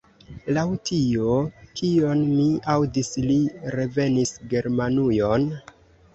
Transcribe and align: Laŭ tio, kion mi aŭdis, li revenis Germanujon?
Laŭ 0.57 0.61
tio, 0.89 1.35
kion 1.81 2.23
mi 2.39 2.47
aŭdis, 2.77 3.13
li 3.27 3.37
revenis 3.77 4.35
Germanujon? 4.57 5.49